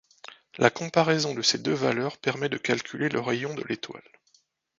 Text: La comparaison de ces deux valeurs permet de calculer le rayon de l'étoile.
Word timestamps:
La 0.57 0.71
comparaison 0.71 1.35
de 1.35 1.43
ces 1.43 1.59
deux 1.59 1.75
valeurs 1.75 2.17
permet 2.17 2.49
de 2.49 2.57
calculer 2.57 3.07
le 3.07 3.19
rayon 3.19 3.53
de 3.53 3.61
l'étoile. 3.69 4.01